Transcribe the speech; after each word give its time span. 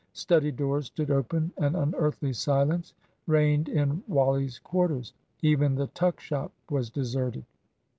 Study 0.13 0.51
doors 0.51 0.87
stood 0.87 1.11
open; 1.11 1.51
an 1.59 1.75
unearthly 1.75 2.33
silence 2.33 2.95
reigned 3.27 3.69
in 3.69 4.01
Wally's 4.07 4.57
quarters. 4.57 5.13
Even 5.43 5.75
the 5.75 5.85
tuck 5.85 6.19
shop 6.19 6.51
was 6.71 6.89
deserted. 6.89 7.45